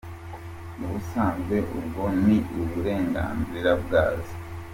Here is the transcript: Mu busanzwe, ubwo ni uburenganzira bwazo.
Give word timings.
Mu 0.77 0.87
busanzwe, 0.93 1.55
ubwo 1.79 2.03
ni 2.23 2.35
uburenganzira 2.61 3.71
bwazo. 3.83 4.33